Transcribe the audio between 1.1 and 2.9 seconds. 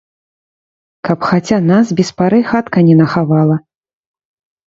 хаця нас без пары хатка